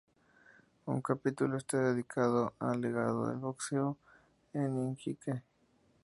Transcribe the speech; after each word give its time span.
Un 0.87 0.99
capítulo 1.03 1.57
está 1.57 1.77
dedicado 1.77 2.55
al 2.57 2.81
legado 2.81 3.27
del 3.27 3.37
boxeo 3.37 3.99
en 4.51 4.91
Iquique. 4.93 5.43